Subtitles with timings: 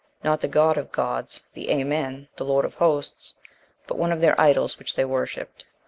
[0.23, 3.35] not the God of gods, the Amen, the Lord of Hosts,
[3.85, 5.65] but one of their idols which they worshipped.